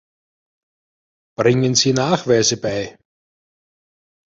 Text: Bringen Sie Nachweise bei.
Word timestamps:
Bringen 1.37 1.75
Sie 1.75 1.93
Nachweise 1.93 2.57
bei. 2.57 2.97